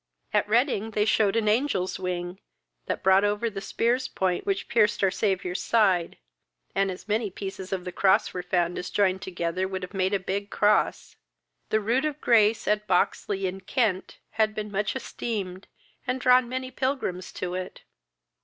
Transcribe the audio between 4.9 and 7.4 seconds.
our Saviour's side, and as many